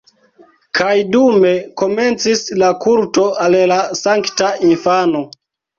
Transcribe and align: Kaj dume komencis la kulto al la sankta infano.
Kaj 0.79 0.93
dume 1.15 1.51
komencis 1.83 2.43
la 2.63 2.73
kulto 2.87 3.29
al 3.47 3.61
la 3.75 3.81
sankta 4.05 4.53
infano. 4.75 5.29